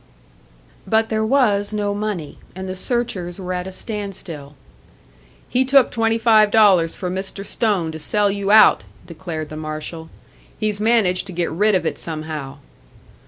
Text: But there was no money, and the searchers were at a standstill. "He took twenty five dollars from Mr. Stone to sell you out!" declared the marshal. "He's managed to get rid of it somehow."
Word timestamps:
But 0.87 1.09
there 1.09 1.23
was 1.23 1.71
no 1.73 1.93
money, 1.93 2.39
and 2.55 2.67
the 2.67 2.75
searchers 2.75 3.37
were 3.39 3.53
at 3.53 3.67
a 3.67 3.71
standstill. 3.71 4.55
"He 5.47 5.63
took 5.63 5.91
twenty 5.91 6.17
five 6.17 6.49
dollars 6.49 6.95
from 6.95 7.13
Mr. 7.13 7.45
Stone 7.45 7.91
to 7.91 7.99
sell 7.99 8.31
you 8.31 8.49
out!" 8.49 8.83
declared 9.05 9.49
the 9.49 9.57
marshal. 9.57 10.09
"He's 10.59 10.79
managed 10.79 11.27
to 11.27 11.33
get 11.33 11.51
rid 11.51 11.75
of 11.75 11.85
it 11.85 11.99
somehow." 11.99 12.57